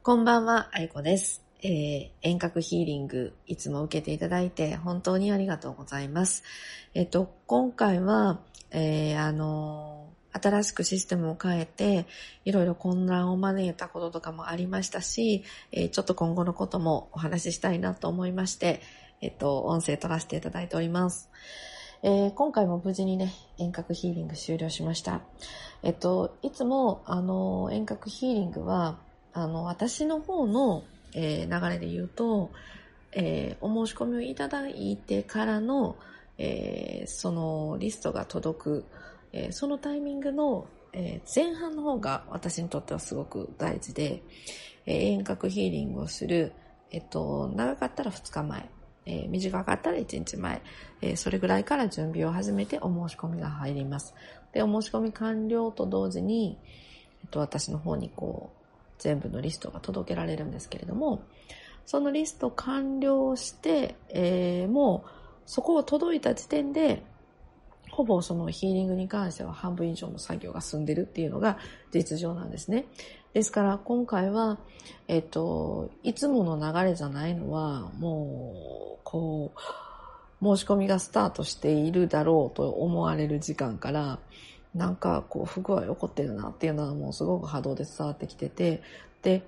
[0.00, 1.42] こんばんは、あいこです。
[1.60, 6.44] えー、遠隔ヒーリング、いつも受けていただいて本当にありがとうございます。
[6.94, 8.40] えっ、と、今回は、
[8.70, 12.06] えー、あの、新しくシステムを変えて、
[12.46, 15.42] いろいろ混乱を招いたこととかもありましたし、
[15.72, 18.80] えー、ちょっと今後のこともお話ししたいなと思いまして、
[19.20, 21.28] えっ、と、音声取らせていただいております。
[22.02, 25.20] えー、今回も無事にね、遠隔ヒーリング終了しました。
[25.82, 28.96] えっと、いつも、あの、遠隔ヒーリングは、
[29.38, 30.82] あの、私の方の、
[31.14, 32.50] えー、流れで言うと、
[33.12, 35.96] えー、お申し込みをいただいてからの、
[36.38, 38.84] えー、そのリストが届く、
[39.32, 44.22] えそのタイミングの、え前半の方が私にとってはすごく大事で、
[44.86, 46.52] え遠隔ヒーリングをする、
[46.90, 48.68] えっと、長かったら2日前、
[49.04, 50.62] え短かったら1日前、
[51.02, 54.14] えそれぐらいから準備を始めてお申し込みが入ります。
[54.52, 56.58] で、お申し込み完了と同時に、
[57.22, 58.57] えっと、私の方にこう、
[58.98, 61.22] 全部のリストが届けられるんですけれども、
[61.86, 65.10] そのリスト完了して、えー、もう
[65.46, 67.02] そこを届いた時点で、
[67.90, 71.58] ほぼそのヒーリングに関しては半分以上の作業が済んでるっていうのが
[71.90, 72.84] 実情なんですね。
[73.32, 74.58] ですから今回は、
[75.08, 79.52] えっと、いつもの流れじゃないのは、もう、こ
[80.40, 84.18] う、申し込みがスタートしているだろうと思われる時間から、
[84.78, 88.80] なんかこう不具合起こってるなっていうのはもうすごく波動で伝わってきてて、
[89.22, 89.42] で、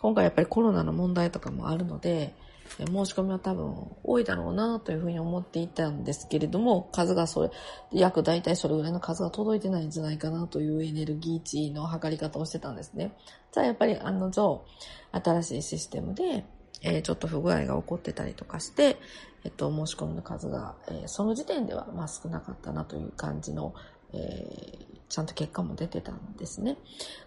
[0.00, 2.34] 今回やっぱりコロナの問題とかもあるので、
[2.78, 7.50] 申し込みは多分多いだろうなというふうに思っていたんですけれども、数がそれ、
[7.92, 13.16] 約大体それぐらいの数が届いてないんじゃないかなというエネルギー値の測り方をしてたんですね。
[13.52, 14.64] じゃあやっぱり案の定、
[15.12, 16.44] 新しいシステムで、
[16.82, 18.98] えー、ちょっと不具合が起こってたりとかして、
[19.44, 23.74] えっと、申し込みの数が、えー、その時点ではまあ少なかったなという感じの
[24.12, 26.76] えー、ちゃんと結果も出てたんですね。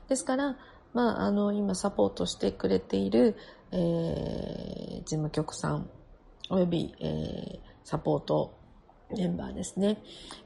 [0.07, 0.57] ですから、
[0.93, 3.35] まあ、あの、今サポートしてくれている、
[3.71, 5.89] えー、事務局さん、
[6.49, 8.57] および、えー、サポート
[9.17, 9.97] メンバーですね。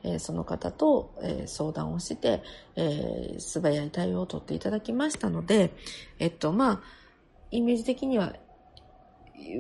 [0.04, 2.44] えー、その方と、えー、相談をして、
[2.76, 5.72] えー、素早い対応を取っていただきましたので、
[6.20, 6.82] えっと、まあ、
[7.52, 8.36] イメージ的には、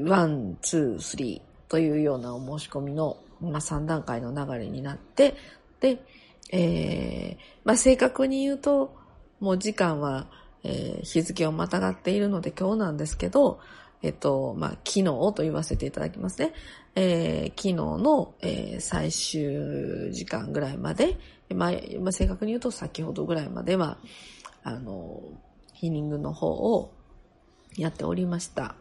[0.06, 5.36] ワン、ツー、スリーというようなお申し込みの、まあ、3段階の流れになって、
[5.80, 6.04] で、
[6.52, 8.96] えー、まあ、正確に言うと、
[9.40, 10.28] もう時間は、
[10.64, 13.60] えー、日付をまたがっているので今日なんですけど、
[14.02, 16.54] えっと、まあ、昨日と言わせていただきますね。
[16.96, 21.18] えー、昨日の、えー、最終時間ぐらいまで、
[21.54, 23.98] まあ、まあ、正確に言うと先ほどぐらいまでは、
[24.64, 25.22] あの、
[25.74, 26.94] ヒーリングの方を
[27.78, 28.76] やっておりました。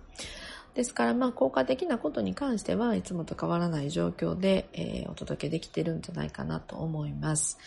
[0.74, 7.58] ですから、まあ、効果的なことに関してはいつもと変わらない状況で、えー、お届けできてるんじゃないかなと思います。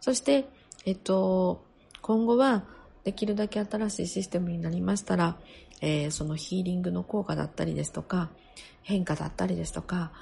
[0.00, 0.46] そして、
[0.84, 1.64] えっと、
[2.00, 2.64] 今後は
[3.04, 5.36] できるだけ新しいシステムになりましたら、
[5.80, 8.30] えー、そのヒーリングの効果だったりですとか、
[8.82, 10.12] 変化だったりですとか、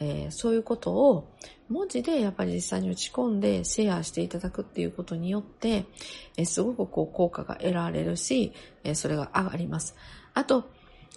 [0.00, 1.28] えー、そういうことを
[1.68, 5.86] 文字でやっぱり実際に打ち込んでシェアしていただくっていうことによって、
[6.36, 8.52] えー、すごくこう効果が得られるし、
[8.84, 9.96] えー、それが上がります。
[10.34, 10.70] あと、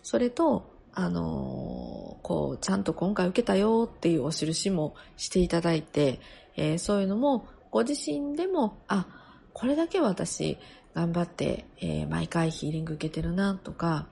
[0.04, 6.20] それと、あのー、こう、ちゃんと今回受けたよっていうお印もしていただいて、
[6.56, 9.08] えー、そういうのもご自身でも、あ、
[9.54, 10.58] これだけ私
[10.94, 14.08] 頑張って、えー、毎回ヒーリング受けてるなとか、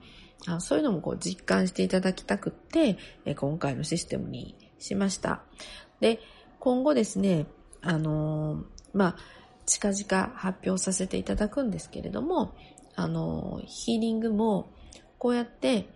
[0.46, 5.42] あそういうのもこう実感していただきたくって、え今回のシステムにしました。
[6.00, 6.20] で、
[6.58, 7.46] 今後ですね、
[7.82, 9.16] あのまあ、
[9.66, 12.54] 近々発表させていただくんですけれども、
[12.96, 14.70] あのヒーリングも
[15.18, 15.88] こうやって、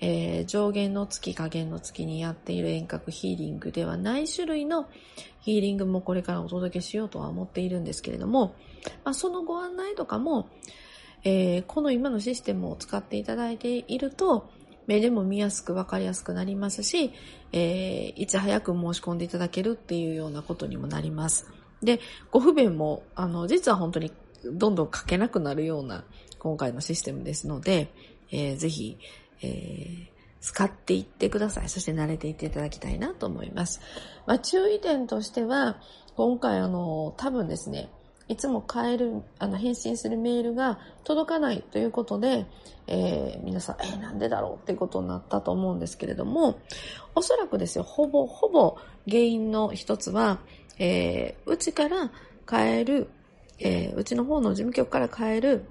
[0.00, 4.88] えー、上限の月、下限の月にやっている遠隔ヒーリングではない種類の
[5.40, 8.54] ヒーリングもこれからお届けしようとは思っているんですけれども、
[9.04, 10.48] まあ、そのご案内とかも、
[11.22, 14.50] えー、この今のシステムを使っていただいていると、
[14.86, 17.12] 目でも見やすくわかりやすくなりますし、
[17.52, 21.46] えー、いち早く申し込んでいただけるっていうようなことにもなります。
[21.82, 22.00] で、
[22.30, 24.12] ご不便も、あの、実は本当に
[24.44, 26.04] どんどん書けなくなるような
[26.38, 27.92] 今回のシステムですので、
[28.30, 28.98] えー、ぜひ、
[29.42, 30.08] えー、
[30.40, 31.68] 使っていってください。
[31.68, 33.80] そして慣れていっていただきたいなと思います。
[34.26, 35.80] まあ、注意点としては、
[36.16, 37.90] 今回あの、多分ですね、
[38.28, 42.46] いつも変える、あの、返信するメールが届かないということで、
[42.86, 46.60] えー、皆さん、えー、なんでだろうってことになったと思うんですけれども、
[47.16, 48.76] おそらくですよ、ほぼ、ほぼ
[49.08, 50.38] 原因の一つは、
[50.78, 52.12] えー、うちから
[52.48, 53.10] 変える、
[53.58, 55.64] えー、うちの方の事務局から変える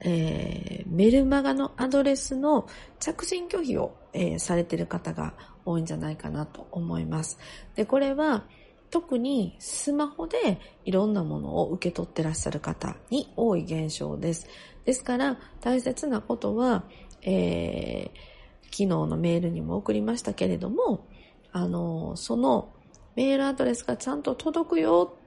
[0.00, 2.68] えー、メルマガのアドレスの
[3.00, 5.34] 着信拒否を、えー、されている方が
[5.64, 7.38] 多いんじゃないかなと思います。
[7.74, 8.44] で、これは、
[8.90, 14.46] 特にスマホでいろんなものを受け取ってらっしゃる方に多い現象です。
[14.84, 16.84] ですから大切なことは、
[17.22, 21.06] えー、昨日のメールにも送りましたけれども、
[21.52, 22.72] あの、その
[23.16, 25.18] メールアドレスがちゃんと届くよ、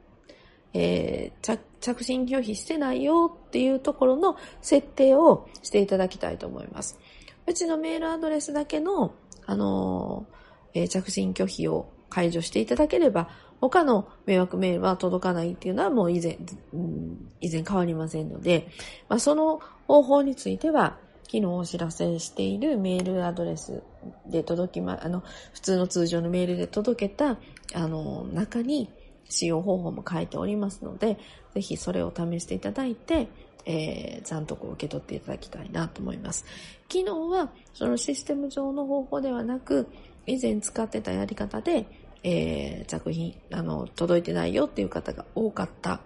[0.73, 6.99] えー、着信拒否してないよっていうところの設定をしていただきたいと思います。
[7.47, 9.13] うちのメールアドレスだけの、
[9.45, 10.25] あの
[10.73, 13.29] えー、着信拒否を解除していただければ、
[13.61, 16.37] 他の迷惑メールは届かないっていうのはもう以前、
[16.73, 18.69] うん、以前変わりませんので、
[19.09, 23.83] まあ、その方法については、昨日お知らせしているメールアドレス
[24.25, 25.23] で届きま、あの、
[25.53, 27.37] 普通の通常のメールで届けた、
[27.75, 28.89] あの、中に
[29.29, 31.17] 使用方法も書いておりますので、
[31.53, 33.27] ぜひそれを試していただいて、
[33.65, 36.45] えー、残徳を受け取っていただきたいなと思います。
[36.91, 39.87] 昨日はそのシステム上の方法ではなく、
[40.25, 41.85] 以前使ってたやり方で、
[42.23, 46.01] えー、着品、あの、届いてないよっていう方が多かった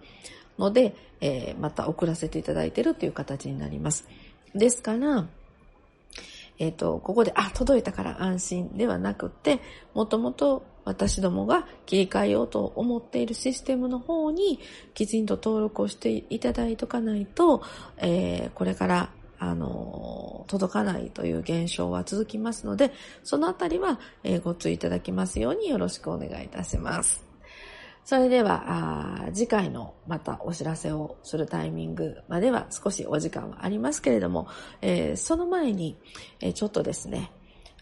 [0.57, 4.07] ので、えー、また送らせていただいてるっていう形になります。
[4.53, 5.27] ですから、
[6.59, 9.59] えっ、ー、と、ここで、あ、届いたから安心ではなくて、
[9.93, 14.59] もともと私どもが切り替えようと思っているシステムの方に
[14.93, 17.63] きちんと登録をしていただいとかないと、
[17.97, 19.09] えー、これから
[19.39, 22.93] あの、届かないという現象は続きますので、
[23.23, 27.25] そのあたりは、えー、ご注意いただきますようによろしくお願いいたします。
[28.05, 34.47] それでは、次回のまたお知らせをするタイミングまでは少しお時間はありますけれども、
[34.81, 35.97] えー、その前に、
[36.39, 37.31] えー、ちょっとですね、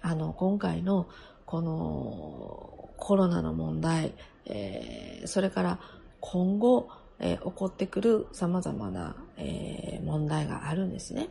[0.01, 1.07] あの、今回の
[1.51, 4.13] このコロナの問題、
[4.45, 5.79] えー、それから
[6.21, 6.87] 今後、
[7.19, 11.27] えー、起こってくる様々な、えー、問題があるんですね。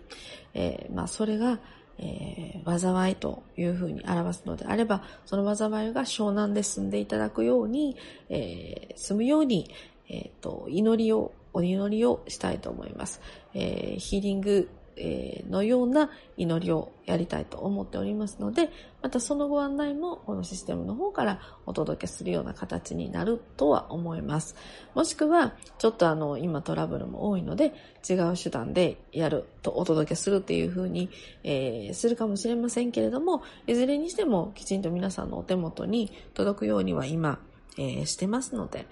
[0.52, 1.58] えー、まあ、それが、
[1.96, 7.96] えー、災いというふうに表すのであれば、その災いが湘南で済んでいただくように、
[8.28, 9.70] えー、済むように、
[10.11, 13.22] えっ、ー、と、祈りを、お祈りをしたいと思います。
[13.55, 14.69] えー、ヒーリング
[15.00, 18.70] えーのような祈りをやりたいと思っておりますので、
[19.02, 24.55] またそのご案内もこのシステムの方からお届けするような形になるとは思います。
[24.94, 27.75] もしくは、ちょっとあの、今トラブルも多いので、
[28.08, 31.11] 違う手段でやるとお届けするっていう風に、
[31.43, 37.41] えー、するかもしれませんけれども、いずれにしてもきちんと皆さんのお手元に届くようには今、
[37.76, 38.87] えー、してますので、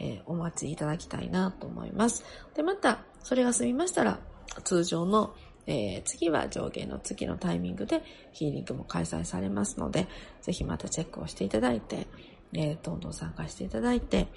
[0.00, 2.24] え、お待ちいただきたいなと思います。
[2.54, 4.18] で、また、それが済みましたら、
[4.64, 5.34] 通常の
[5.66, 8.02] えー、次は上下の次のタイミングで
[8.32, 10.06] ヒーリングも開催されますので、
[10.42, 12.06] ぜひまたチェックをしていただいて、
[12.52, 14.28] えー、どんどん参加していただいて、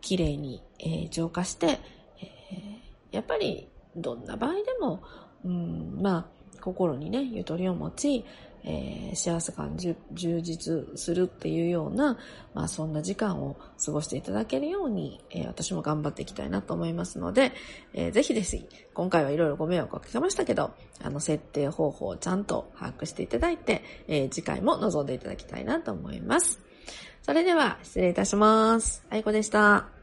[0.00, 1.80] 綺麗に、えー、浄化して、
[2.20, 2.28] え、
[3.10, 5.02] やっぱりどんな場合でも、
[5.44, 6.26] うん、まあ、
[6.60, 8.24] 心にね、ゆとりを持ち、
[8.64, 9.96] えー、幸せ感充
[10.40, 12.18] 実するっていうような、
[12.54, 17.52] まあそんな時間を過ごしていただけるように、えー、私も頑張っていきたいなと思いますので、
[17.94, 18.58] えー、ぜひです。
[18.94, 20.72] 今回はいろいろご迷惑をかけましたけど、
[21.02, 26.60] あの設定方法をちゃんと把握していただいて、えー、次回も望んでいただきたいなと思います。
[27.22, 29.04] それでは失礼いたします。
[29.10, 29.97] あいこでした。